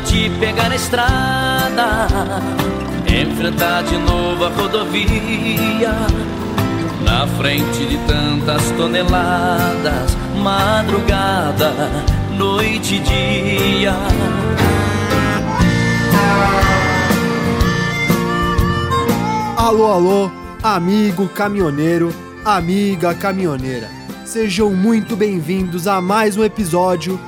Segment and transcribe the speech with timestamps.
[0.00, 2.06] te pegar na estrada,
[3.06, 5.92] enfrentar de novo a rodovia.
[7.04, 11.72] Na frente de tantas toneladas, madrugada,
[12.36, 13.94] noite e dia.
[19.56, 20.30] Alô, alô,
[20.62, 23.88] amigo caminhoneiro, amiga caminhoneira.
[24.24, 27.18] Sejam muito bem-vindos a mais um episódio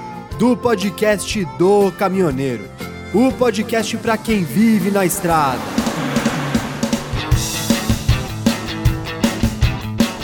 [0.41, 2.65] do podcast do caminhoneiro.
[3.13, 5.61] O podcast para quem vive na estrada.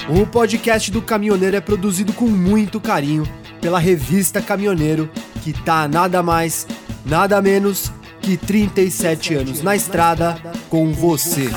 [0.09, 3.29] O podcast do caminhoneiro é produzido com muito carinho
[3.61, 5.11] pela revista Caminhoneiro,
[5.45, 6.67] que tá nada mais,
[7.05, 10.41] nada menos que 37 anos na estrada
[10.71, 11.51] com você.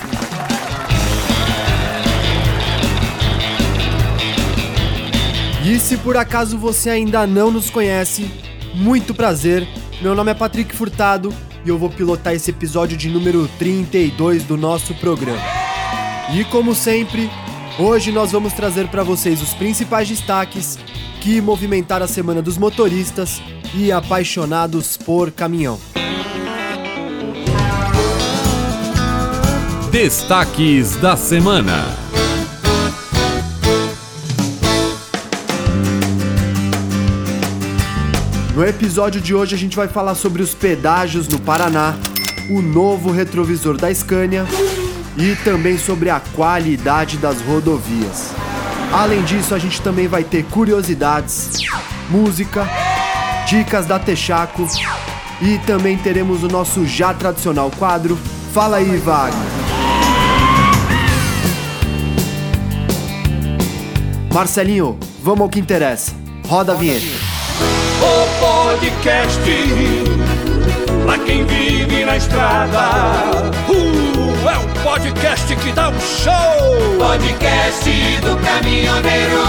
[5.65, 9.67] E se por acaso você ainda não nos conhece, muito prazer.
[10.01, 11.33] Meu nome é Patrick Furtado
[11.65, 15.41] e eu vou pilotar esse episódio de número 32 do nosso programa.
[16.33, 17.29] E como sempre,
[17.77, 20.77] hoje nós vamos trazer para vocês os principais destaques
[21.21, 23.41] que movimentaram a semana dos motoristas
[23.73, 25.79] e apaixonados por caminhão.
[29.91, 31.98] Destaques da semana.
[38.59, 41.95] No episódio de hoje a gente vai falar sobre os pedágios no Paraná,
[42.49, 44.45] o novo retrovisor da Scania
[45.17, 48.33] e também sobre a qualidade das rodovias.
[48.91, 51.53] Além disso, a gente também vai ter curiosidades,
[52.09, 52.67] música,
[53.47, 54.67] dicas da Texaco
[55.41, 58.19] e também teremos o nosso já tradicional quadro
[58.53, 59.39] Fala aí, Wagner.
[64.33, 66.11] Marcelinho, vamos ao que interessa.
[66.45, 67.28] Roda a vinheta.
[68.39, 69.41] O podcast
[71.03, 73.51] pra quem vive na estrada.
[73.67, 76.97] Uh, é um podcast que dá um show.
[76.97, 77.89] Podcast
[78.21, 79.39] do caminhoneiro.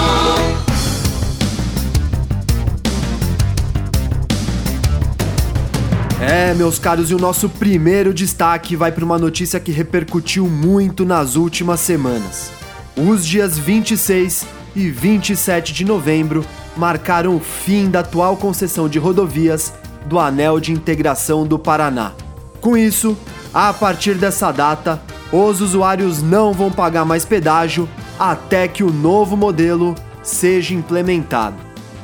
[6.21, 11.05] É, meus caros, e o nosso primeiro destaque vai para uma notícia que repercutiu muito
[11.05, 12.51] nas últimas semanas.
[12.97, 16.45] Os dias 26 e 27 de novembro
[16.77, 19.73] marcaram o fim da atual concessão de rodovias
[20.07, 22.13] do Anel de Integração do Paraná.
[22.61, 23.17] Com isso,
[23.53, 25.01] a partir dessa data,
[25.33, 27.89] os usuários não vão pagar mais pedágio
[28.19, 31.57] até que o novo modelo seja implementado.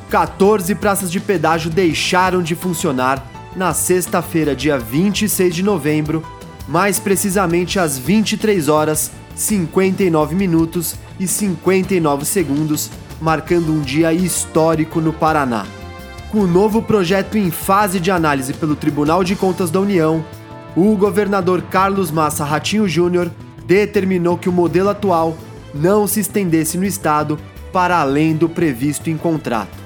[0.09, 6.23] 14 praças de pedágio deixaram de funcionar na sexta-feira, dia 26 de novembro,
[6.69, 12.91] mais precisamente às 23 horas 59 minutos e 59 segundos,
[13.21, 15.67] marcando um dia histórico no Paraná.
[16.31, 20.25] Com o novo projeto em fase de análise pelo Tribunal de Contas da União,
[20.77, 23.31] o governador Carlos Massa Ratinho Júnior
[23.67, 25.37] determinou que o modelo atual
[25.75, 27.39] não se estendesse no estado
[27.73, 29.77] para além do previsto em contrato.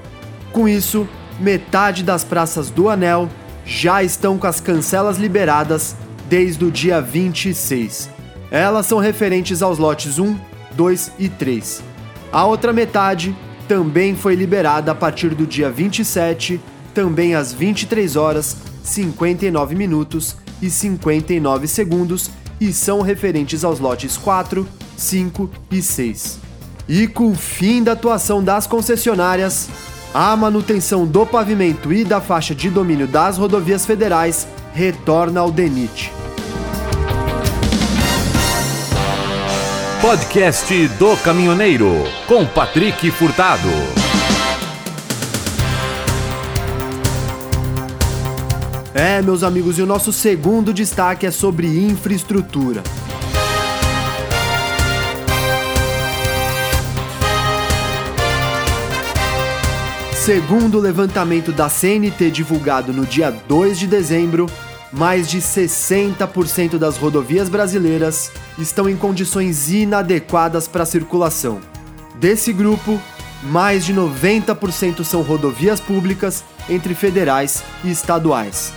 [0.53, 1.09] Com isso,
[1.39, 3.29] metade das praças do Anel
[3.65, 5.95] já estão com as cancelas liberadas
[6.29, 8.11] desde o dia 26.
[8.51, 10.37] Elas são referentes aos lotes 1,
[10.73, 11.90] 2 e 3.
[12.33, 13.37] A outra metade
[13.67, 16.61] também foi liberada a partir do dia 27,
[16.95, 22.31] também às 23 horas, 59 minutos e 59 segundos
[22.61, 26.39] e são referentes aos lotes 4, 5 e 6.
[26.89, 29.69] E com o fim da atuação das concessionárias,
[30.13, 36.20] a manutenção do pavimento e da faixa de domínio das rodovias federais retorna ao DENIT.
[40.01, 41.93] Podcast do Caminhoneiro,
[42.27, 43.69] com Patrick Furtado.
[48.95, 52.83] É, meus amigos, e o nosso segundo destaque é sobre infraestrutura.
[60.15, 64.47] Segundo o levantamento da CNT divulgado no dia 2 de dezembro,
[64.93, 71.61] mais de 60% das rodovias brasileiras estão em condições inadequadas para a circulação.
[72.17, 73.01] Desse grupo,
[73.43, 78.73] mais de 90% são rodovias públicas entre federais e estaduais.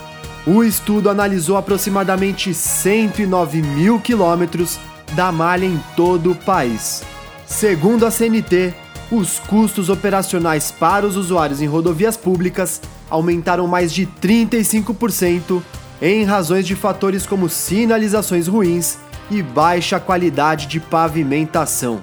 [0.45, 4.79] O estudo analisou aproximadamente 109 mil quilômetros
[5.13, 7.03] da malha em todo o país.
[7.45, 8.73] Segundo a CNT,
[9.11, 15.61] os custos operacionais para os usuários em rodovias públicas aumentaram mais de 35%
[16.03, 18.97] em razões de fatores como sinalizações ruins
[19.31, 22.01] e baixa qualidade de pavimentação.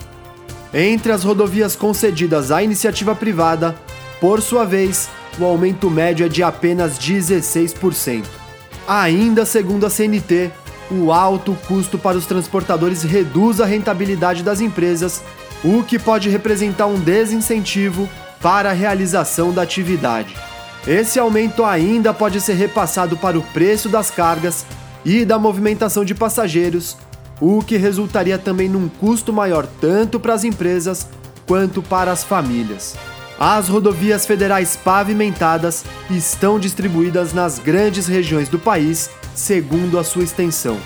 [0.73, 3.77] Entre as rodovias concedidas à iniciativa privada,
[4.19, 8.25] por sua vez, o aumento médio é de apenas 16%.
[8.89, 10.51] Ainda segundo a CNT,
[10.91, 15.23] o alto custo para os transportadores reduz a rentabilidade das empresas,
[15.63, 18.09] o que pode representar um desincentivo
[18.41, 20.35] para a realização da atividade.
[20.91, 24.67] Esse aumento ainda pode ser repassado para o preço das cargas
[25.05, 26.97] e da movimentação de passageiros,
[27.41, 31.07] o que resultaria também num custo maior tanto para as empresas
[31.47, 32.97] quanto para as famílias.
[33.39, 40.77] As rodovias federais pavimentadas estão distribuídas nas grandes regiões do país, segundo a sua extensão.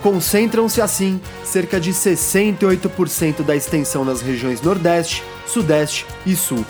[0.00, 6.64] Concentram-se assim cerca de 68% da extensão nas regiões Nordeste, Sudeste e Sul.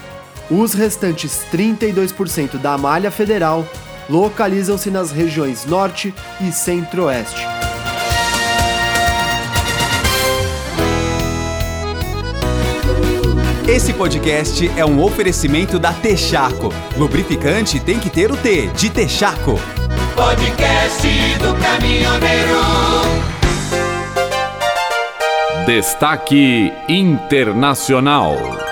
[0.50, 3.64] Os restantes 32% da malha federal
[4.08, 7.46] localizam-se nas regiões Norte e Centro-Oeste.
[13.68, 16.74] Esse podcast é um oferecimento da Texaco.
[16.96, 19.54] Lubrificante tem que ter o T de Texaco.
[20.16, 21.06] Podcast
[21.38, 22.60] do caminhoneiro.
[25.64, 28.69] Destaque Internacional.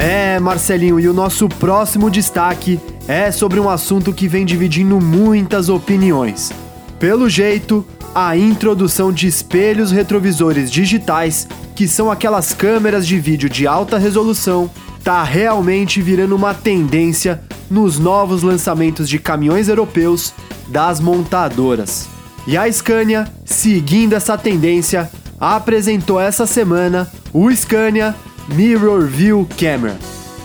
[0.00, 5.68] É, Marcelinho, e o nosso próximo destaque é sobre um assunto que vem dividindo muitas
[5.68, 6.50] opiniões.
[6.98, 13.66] Pelo jeito, a introdução de espelhos retrovisores digitais, que são aquelas câmeras de vídeo de
[13.66, 14.70] alta resolução,
[15.04, 20.32] tá realmente virando uma tendência nos novos lançamentos de caminhões europeus
[20.68, 22.08] das montadoras.
[22.46, 28.14] E a Scania, seguindo essa tendência, apresentou essa semana o Scania
[28.54, 29.96] Mirror View Camera.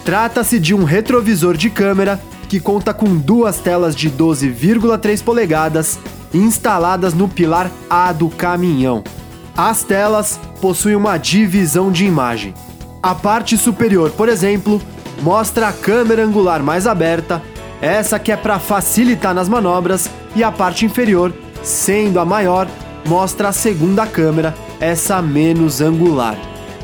[0.04, 5.98] Trata-se de um retrovisor de câmera que conta com duas telas de 12,3 polegadas
[6.34, 9.04] instaladas no pilar A do caminhão.
[9.58, 12.54] As telas possuem uma divisão de imagem.
[13.02, 14.82] A parte superior, por exemplo,
[15.22, 17.42] mostra a câmera angular mais aberta,
[17.82, 22.68] essa que é para facilitar nas manobras, e a parte inferior, sendo a maior,
[23.08, 26.38] mostra a segunda câmera, essa menos angular.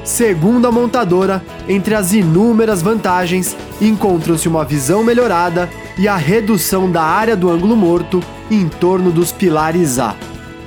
[0.03, 7.03] Segundo a montadora, entre as inúmeras vantagens, encontram-se uma visão melhorada e a redução da
[7.03, 10.15] área do ângulo morto em torno dos pilares A.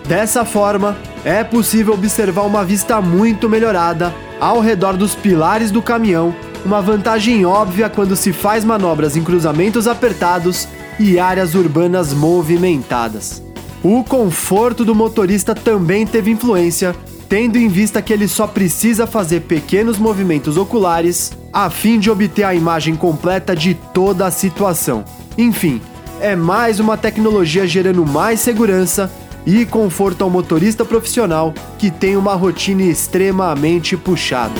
[0.06, 6.34] Dessa forma, é possível observar uma vista muito melhorada ao redor dos pilares do caminhão,
[6.64, 13.42] uma vantagem óbvia quando se faz manobras em cruzamentos apertados e áreas urbanas movimentadas.
[13.82, 16.94] O conforto do motorista também teve influência
[17.34, 22.44] tendo em vista que ele só precisa fazer pequenos movimentos oculares a fim de obter
[22.44, 25.04] a imagem completa de toda a situação.
[25.36, 25.82] Enfim,
[26.20, 29.10] é mais uma tecnologia gerando mais segurança
[29.44, 34.54] e conforto ao motorista profissional que tem uma rotina extremamente puxada.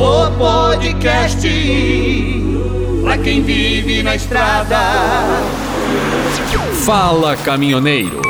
[0.00, 1.48] O podcast
[3.04, 4.80] para quem vive na estrada.
[6.84, 8.20] Fala Caminhoneiro.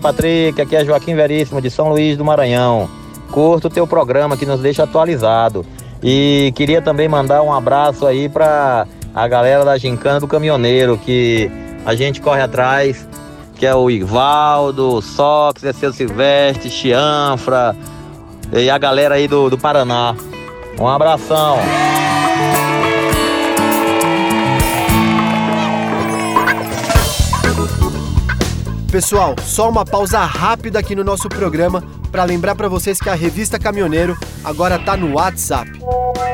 [0.00, 2.88] Patrick, aqui é Joaquim Veríssimo de São Luís do Maranhão.
[3.30, 5.64] Curto o teu programa que nos deixa atualizado.
[6.02, 11.50] E queria também mandar um abraço aí para a galera da Gincana do Caminhoneiro, que
[11.84, 13.08] a gente corre atrás,
[13.54, 17.74] que é o Ivaldo, Sox, é seu Silvestre, Chianfra
[18.52, 20.14] e a galera aí do, do Paraná.
[20.78, 21.58] Um abração.
[28.90, 33.14] Pessoal, só uma pausa rápida aqui no nosso programa para lembrar para vocês que a
[33.14, 35.70] revista Caminhoneiro agora tá no WhatsApp.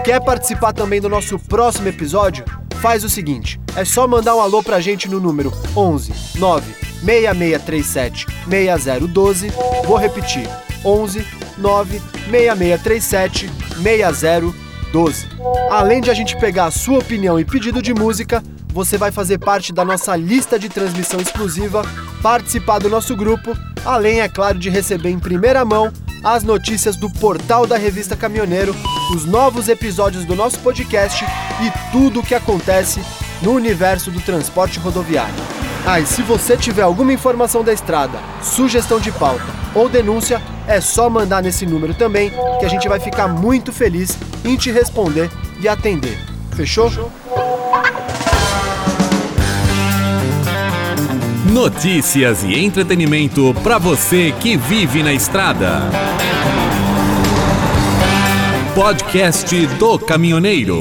[0.04, 2.44] Quer participar também do nosso próximo episódio?
[2.80, 8.26] Faz o seguinte, é só mandar um alô pra gente no número 11 9 6637
[8.48, 9.52] 6012.
[9.86, 10.48] Vou repetir:
[10.84, 13.50] 11 9 6637
[13.82, 15.26] 6012.
[15.70, 19.38] Além de a gente pegar a sua opinião e pedido de música, você vai fazer
[19.38, 21.84] parte da nossa lista de transmissão exclusiva,
[22.22, 25.92] participar do nosso grupo, além, é claro, de receber em primeira mão
[26.24, 28.74] as notícias do portal da revista Caminhoneiro,
[29.14, 33.00] os novos episódios do nosso podcast e tudo o que acontece
[33.42, 35.34] no universo do transporte rodoviário.
[35.84, 40.80] Ah, e se você tiver alguma informação da estrada, sugestão de pauta ou denúncia, é
[40.80, 45.28] só mandar nesse número também, que a gente vai ficar muito feliz em te responder
[45.60, 46.18] e atender.
[46.54, 46.88] Fechou?
[51.52, 55.82] Notícias e entretenimento para você que vive na estrada.
[58.74, 60.80] Podcast do Caminhoneiro.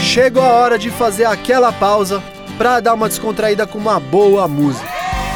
[0.00, 2.22] Chegou a hora de fazer aquela pausa
[2.56, 4.88] para dar uma descontraída com uma boa música.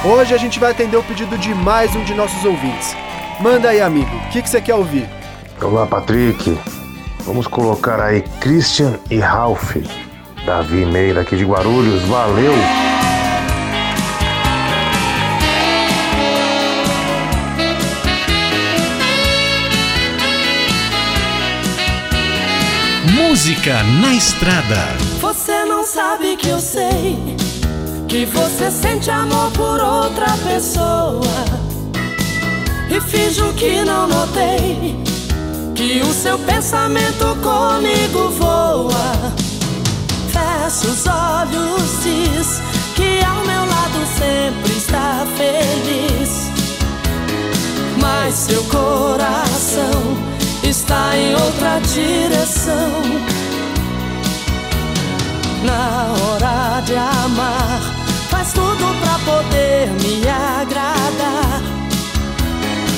[0.03, 2.97] Hoje a gente vai atender o pedido de mais um de nossos ouvintes.
[3.39, 5.07] Manda aí, amigo, o que, que você quer ouvir?
[5.61, 6.59] Olá, Patrick.
[7.27, 9.77] Vamos colocar aí Christian e Ralph.
[10.45, 12.03] Davi Meira aqui de Guarulhos.
[12.03, 12.53] Valeu!
[23.15, 24.97] Música na estrada.
[25.21, 27.37] Você não sabe que eu sei
[28.09, 31.23] que você sente amor por outra pessoa.
[32.91, 35.03] E finjo que não notei
[35.75, 39.42] que o seu pensamento comigo voa.
[40.81, 42.63] Os olhos, diz
[42.97, 46.51] que ao meu lado sempre está feliz.
[48.01, 50.17] Mas seu coração
[50.65, 52.91] está em outra direção.
[55.63, 57.81] Na hora de amar,
[58.31, 61.63] faz tudo pra poder me agradar.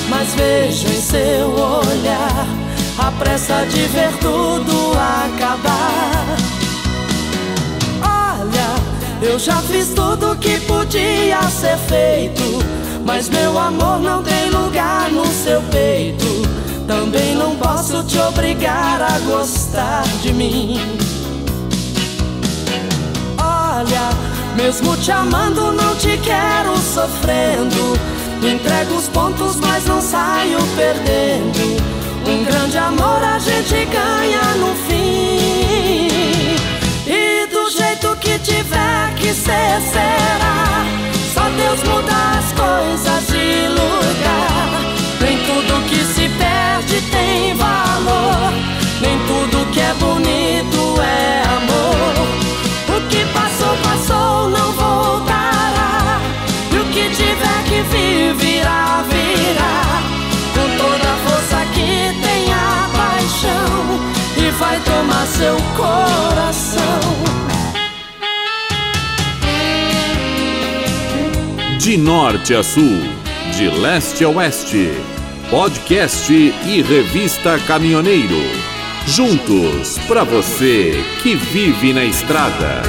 [0.09, 2.47] Mas vejo em seu olhar
[2.97, 6.44] a pressa de ver tudo acabar.
[9.25, 12.43] Eu já fiz tudo que podia ser feito,
[13.03, 16.25] mas meu amor não tem lugar no seu peito.
[16.85, 20.79] Também não posso te obrigar a gostar de mim.
[23.39, 24.11] Olha,
[24.55, 27.99] mesmo te amando, não te quero sofrendo.
[28.47, 31.83] Entrego os pontos, mas não saio perdendo.
[32.27, 34.84] Um grande amor a gente ganha no fim.
[38.25, 40.83] Que tiver que ser, será.
[41.33, 44.81] Só Deus muda as coisas de lugar.
[45.21, 48.51] Nem tudo que se perde tem valor.
[49.01, 52.13] Nem tudo que é bonito é amor.
[52.95, 56.19] O que passou, passou, não voltará.
[56.71, 58.33] E o que tiver que vir,
[71.95, 73.03] De norte a sul,
[73.55, 74.91] de leste a oeste.
[75.49, 78.35] Podcast e revista Caminhoneiro.
[79.07, 82.81] Juntos para você que vive na estrada.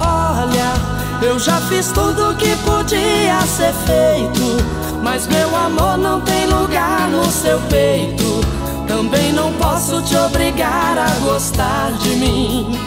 [0.00, 7.08] Olha, eu já fiz tudo que podia ser feito, mas meu amor não tem lugar
[7.08, 8.40] no seu peito.
[8.88, 12.81] Também não posso te obrigar a gostar de mim.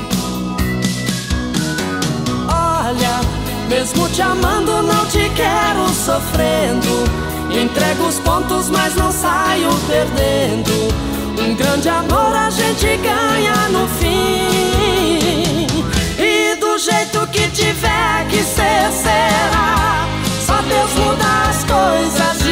[3.67, 7.03] Mesmo te amando, não te quero sofrendo.
[7.49, 10.93] Entrego os pontos, mas não saio perdendo.
[11.39, 15.67] Um grande amor a gente ganha no fim.
[16.17, 20.07] E do jeito que tiver que ser, será.
[20.45, 22.44] Só Deus muda as coisas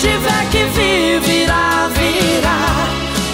[0.00, 2.88] tiver que vir, virá, virá.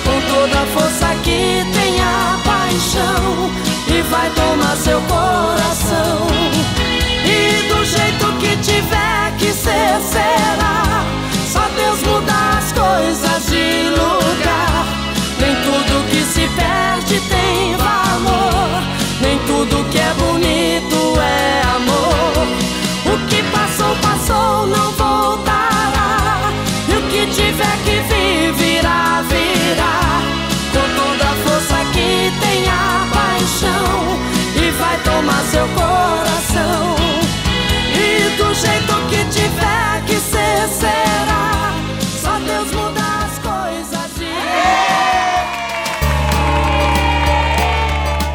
[0.04, 3.50] Com toda a força que tem a paixão.
[3.88, 6.26] E vai tomar seu coração.
[7.25, 11.04] E do jeito que tiver que ser, será.
[11.52, 14.24] Só Deus muda as coisas de lugar.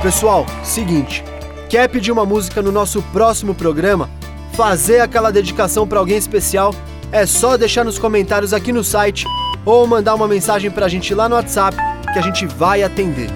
[0.09, 1.23] Pessoal, seguinte,
[1.69, 4.09] quer pedir uma música no nosso próximo programa?
[4.53, 6.73] Fazer aquela dedicação para alguém especial?
[7.11, 9.27] É só deixar nos comentários aqui no site
[9.63, 11.77] ou mandar uma mensagem pra gente lá no WhatsApp
[12.11, 13.29] que a gente vai atender.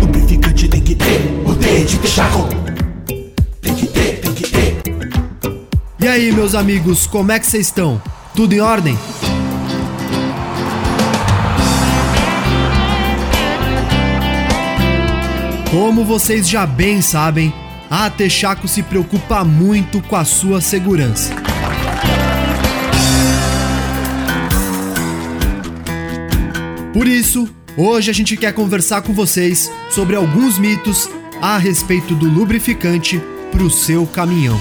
[0.00, 2.48] Lubrificante tem que ter, o D de Texaco.
[3.62, 4.82] Tem que ter, tem que ter.
[6.00, 8.02] E aí, meus amigos, como é que vocês estão?
[8.34, 8.98] Tudo em ordem?
[15.70, 17.54] Como vocês já bem sabem,
[17.88, 21.32] a Texaco se preocupa muito com a sua segurança.
[26.92, 31.08] Por isso, hoje a gente quer conversar com vocês sobre alguns mitos
[31.40, 33.22] a respeito do lubrificante
[33.52, 34.60] para o seu caminhão.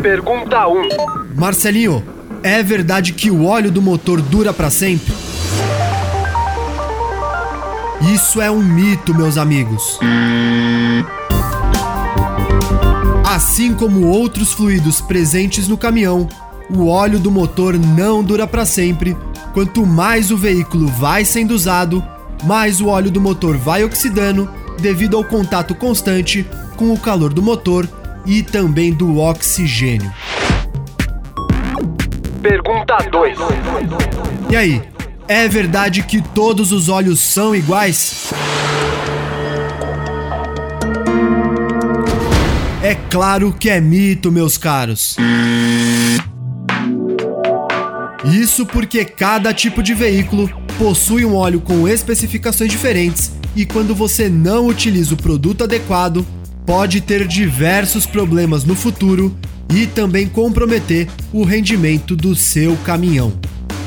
[0.00, 1.34] Pergunta 1.
[1.34, 2.04] Marcelinho,
[2.40, 5.12] é verdade que o óleo do motor dura para sempre?
[8.00, 9.98] Isso é um mito, meus amigos.
[13.24, 16.28] Assim como outros fluidos presentes no caminhão,
[16.70, 19.16] o óleo do motor não dura para sempre.
[19.54, 22.04] Quanto mais o veículo vai sendo usado,
[22.44, 24.48] mais o óleo do motor vai oxidando
[24.78, 27.88] devido ao contato constante com o calor do motor
[28.26, 30.12] e também do oxigênio.
[32.42, 33.38] Pergunta 2.
[34.50, 34.82] E aí,
[35.28, 38.32] é verdade que todos os óleos são iguais?
[42.82, 45.16] É claro que é mito, meus caros.
[48.24, 54.28] Isso porque cada tipo de veículo possui um óleo com especificações diferentes e quando você
[54.28, 56.26] não utiliza o produto adequado,
[56.64, 59.36] pode ter diversos problemas no futuro
[59.74, 63.32] e também comprometer o rendimento do seu caminhão.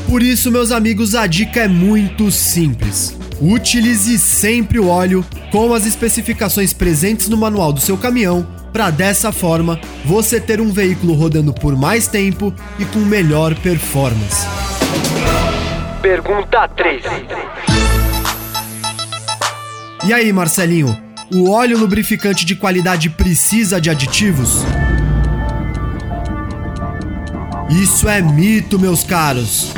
[0.10, 3.16] Por isso, meus amigos, a dica é muito simples.
[3.39, 9.32] Utilize sempre o óleo com as especificações presentes no manual do seu caminhão, para dessa
[9.32, 14.48] forma você ter um veículo rodando por mais tempo e com melhor performance.
[16.01, 17.04] Pergunta 3.
[20.08, 20.98] E aí, Marcelinho?
[21.32, 24.63] O óleo lubrificante de qualidade precisa de aditivos?
[27.70, 29.72] Isso é mito, meus caros.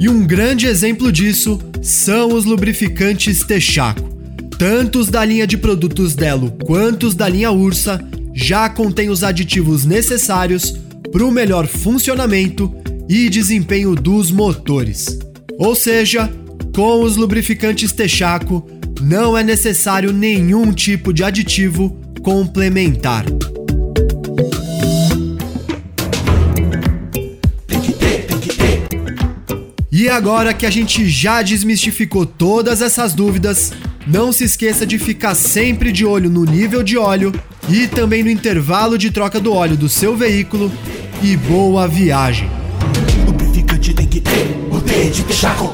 [0.00, 4.12] E um grande exemplo disso são os lubrificantes Texaco.
[4.58, 8.00] Tanto os da linha de produtos Delo quanto os da linha Ursa
[8.34, 10.74] já contêm os aditivos necessários
[11.12, 12.74] para o melhor funcionamento
[13.08, 15.18] e desempenho dos motores.
[15.58, 16.28] Ou seja,
[16.74, 18.66] com os lubrificantes Texaco
[19.00, 23.24] não é necessário nenhum tipo de aditivo complementar.
[30.04, 33.72] E agora que a gente já desmistificou todas essas dúvidas,
[34.06, 37.32] não se esqueça de ficar sempre de olho no nível de óleo
[37.70, 40.70] e também no intervalo de troca do óleo do seu veículo.
[41.22, 42.50] E boa viagem!
[43.24, 44.78] Lubrificante tem que ter o
[45.10, 45.72] de Texaco.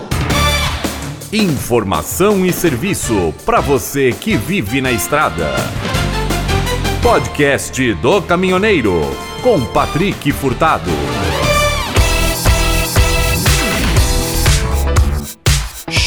[1.33, 5.57] Informação e serviço para você que vive na estrada.
[7.03, 9.01] Podcast do Caminhoneiro
[9.43, 11.10] com Patrick Furtado.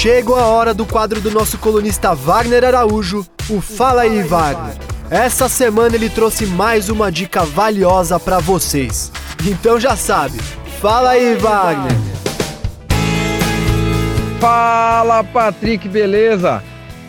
[0.03, 4.75] Chegou a hora do quadro do nosso colunista Wagner Araújo, o Fala aí Wagner.
[5.09, 9.13] Essa semana ele trouxe mais uma dica valiosa para vocês.
[9.45, 10.39] Então já sabe,
[10.81, 11.95] fala aí Wagner.
[14.41, 16.61] Fala Patrick, beleza?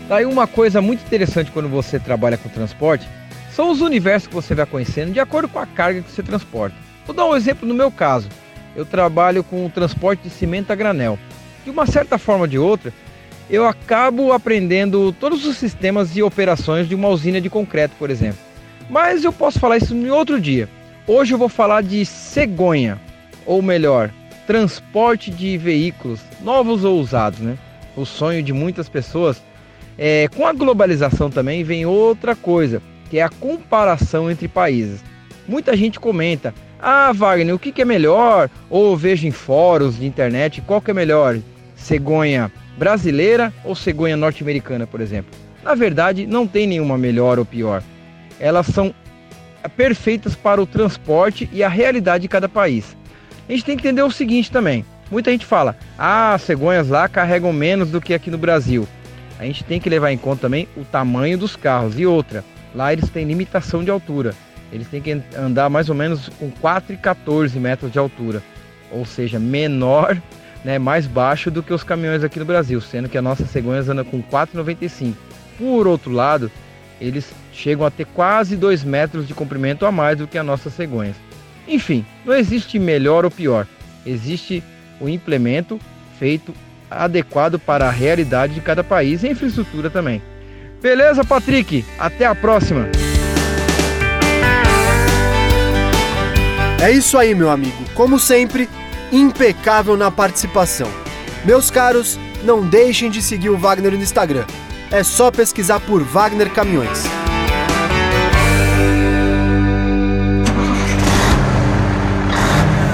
[0.06, 3.08] Tá aí uma coisa muito interessante quando você trabalha com transporte,
[3.56, 6.76] são os universos que você vai conhecendo de acordo com a carga que você transporta.
[7.04, 8.28] Vou dar um exemplo no meu caso.
[8.76, 11.18] Eu trabalho com o transporte de cimento a granel
[11.64, 12.92] de uma certa forma ou de outra,
[13.48, 18.38] eu acabo aprendendo todos os sistemas e operações de uma usina de concreto, por exemplo.
[18.88, 20.68] Mas eu posso falar isso em outro dia.
[21.06, 22.98] Hoje eu vou falar de cegonha,
[23.44, 24.10] ou melhor,
[24.46, 27.58] transporte de veículos novos ou usados, né?
[27.96, 29.42] O sonho de muitas pessoas.
[29.96, 35.04] É, com a globalização também vem outra coisa, que é a comparação entre países.
[35.46, 38.50] Muita gente comenta: Ah, Wagner, o que, que é melhor?
[38.68, 41.38] Ou vejo em fóruns de internet qual que é melhor?
[41.76, 45.32] Cegonha brasileira ou cegonha norte-americana, por exemplo.
[45.62, 47.82] Na verdade, não tem nenhuma melhor ou pior.
[48.38, 48.94] Elas são
[49.76, 52.96] perfeitas para o transporte e a realidade de cada país.
[53.48, 54.84] A gente tem que entender o seguinte também.
[55.10, 58.86] Muita gente fala: "Ah, as cegonhas lá carregam menos do que aqui no Brasil".
[59.38, 62.44] A gente tem que levar em conta também o tamanho dos carros e outra.
[62.74, 64.34] Lá eles têm limitação de altura.
[64.72, 68.42] Eles têm que andar mais ou menos com 4,14 metros de altura,
[68.90, 70.20] ou seja, menor
[70.64, 73.88] né, mais baixo do que os caminhões aqui no Brasil, sendo que a nossa cegonhas
[73.88, 75.14] anda com 4,95.
[75.58, 76.50] Por outro lado,
[77.00, 80.72] eles chegam a ter quase 2 metros de comprimento a mais do que as nossas
[80.72, 81.16] cegonhas.
[81.68, 83.66] Enfim, não existe melhor ou pior,
[84.04, 84.62] existe
[85.00, 85.78] o implemento
[86.18, 86.54] feito
[86.90, 90.22] adequado para a realidade de cada país e a infraestrutura também.
[90.80, 91.84] Beleza, Patrick?
[91.98, 92.88] Até a próxima!
[96.82, 97.82] É isso aí, meu amigo.
[97.94, 98.68] Como sempre,
[99.14, 100.88] impecável na participação.
[101.44, 104.44] Meus caros, não deixem de seguir o Wagner no Instagram.
[104.90, 107.04] É só pesquisar por Wagner Caminhões.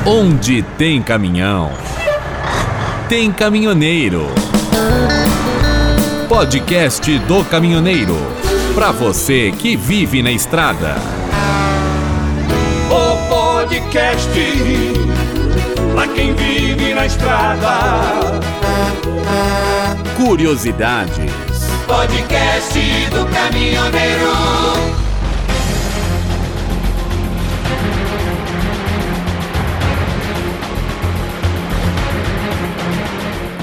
[0.07, 1.73] Onde tem caminhão,
[3.09, 4.27] tem caminhoneiro.
[6.29, 8.17] Podcast do caminhoneiro
[8.75, 10.97] para você que vive na estrada.
[12.89, 14.31] O podcast
[15.95, 18.41] para quem vive na estrada.
[20.17, 21.33] Curiosidades.
[21.87, 22.79] Podcast
[23.11, 25.01] do caminhoneiro.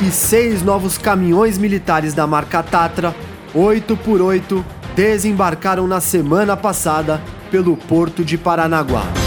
[0.07, 3.13] e seis novos caminhões militares da marca Tatra,
[3.53, 4.63] 8x8,
[4.95, 9.26] desembarcaram na semana passada pelo porto de Paranaguá.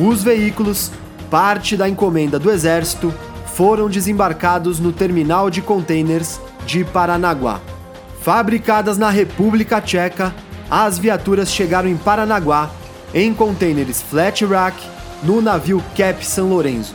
[0.00, 0.92] Os veículos,
[1.28, 3.12] parte da encomenda do Exército,
[3.54, 7.60] foram desembarcados no terminal de containers de Paranaguá.
[8.20, 10.32] Fabricadas na República Tcheca,
[10.70, 12.70] as viaturas chegaram em Paranaguá
[13.12, 14.76] em containers flat rack
[15.24, 16.94] no navio Cap San Lorenzo.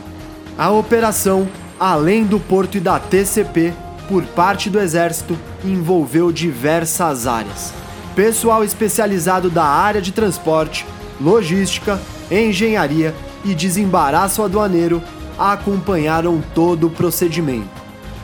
[0.56, 1.46] A operação,
[1.78, 3.74] além do porto e da TCP,
[4.08, 7.74] por parte do Exército, envolveu diversas áreas.
[8.14, 10.86] Pessoal especializado da área de transporte,
[11.20, 12.00] logística,
[12.30, 15.02] engenharia e desembaraço aduaneiro
[15.38, 17.68] acompanharam todo o procedimento.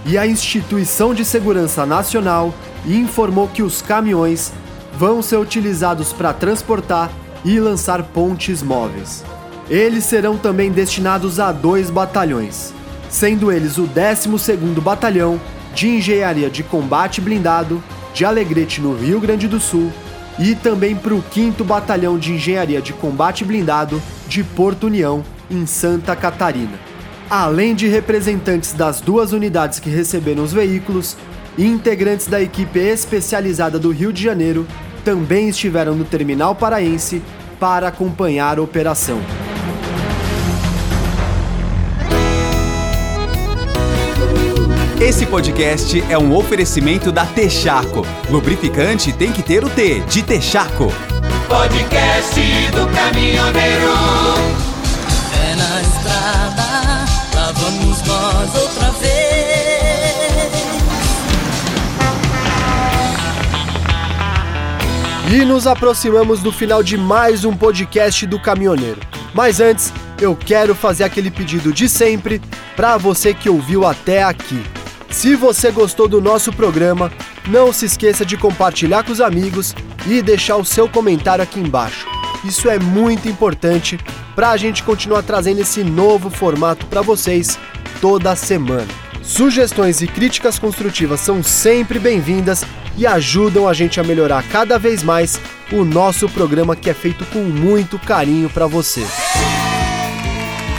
[0.07, 2.55] E a Instituição de Segurança Nacional
[2.87, 4.53] informou que os caminhões
[4.97, 7.11] vão ser utilizados para transportar
[7.45, 9.25] e lançar pontes móveis.
[9.69, 12.73] Eles serão também destinados a dois batalhões,
[13.09, 15.41] sendo eles o 12º Batalhão
[15.75, 19.93] de Engenharia de Combate Blindado de Alegrete, no Rio Grande do Sul,
[20.41, 25.67] e também para o 5 Batalhão de Engenharia de Combate Blindado de Porto União, em
[25.67, 26.81] Santa Catarina.
[27.29, 31.17] Além de representantes das duas unidades que receberam os veículos,
[31.59, 34.67] integrantes da equipe especializada do Rio de Janeiro
[35.05, 37.23] também estiveram no terminal paraense
[37.59, 39.21] para acompanhar a operação.
[45.01, 48.07] Esse podcast é um oferecimento da Texaco.
[48.29, 50.93] Lubrificante tem que ter o T de Texaco.
[51.49, 52.39] Podcast
[52.73, 53.93] do caminhoneiro.
[55.43, 56.63] É na estrada,
[57.35, 59.11] lá vamos nós outra vez.
[65.33, 69.01] E nos aproximamos do final de mais um podcast do Caminhoneiro.
[69.33, 72.39] Mas antes, eu quero fazer aquele pedido de sempre
[72.77, 74.63] para você que ouviu até aqui.
[75.11, 77.13] Se você gostou do nosso programa,
[77.49, 79.75] não se esqueça de compartilhar com os amigos
[80.07, 82.07] e deixar o seu comentário aqui embaixo.
[82.45, 83.99] Isso é muito importante
[84.35, 87.59] para a gente continuar trazendo esse novo formato para vocês
[88.01, 88.89] toda semana.
[89.23, 92.65] Sugestões e críticas construtivas são sempre bem-vindas
[92.97, 95.39] e ajudam a gente a melhorar cada vez mais
[95.71, 99.05] o nosso programa que é feito com muito carinho para você.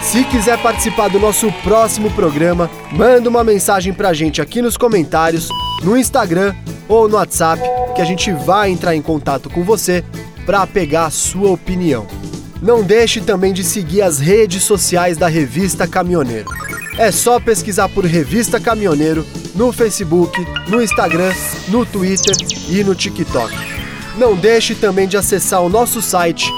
[0.02, 5.48] Se quiser participar do nosso próximo programa, manda uma mensagem pra gente aqui nos comentários,
[5.84, 6.56] no Instagram
[6.90, 7.62] ou no WhatsApp,
[7.96, 10.04] que a gente vai entrar em contato com você
[10.46, 12.08] para pegar a sua opinião.
[12.62, 16.50] Não deixe também de seguir as redes sociais da Revista Caminhoneiro.
[16.98, 21.32] É só pesquisar por Revista Caminhoneiro no Facebook, no Instagram,
[21.70, 22.36] no Twitter
[22.68, 23.54] e no TikTok.
[24.18, 26.52] Não deixe também de acessar o nosso site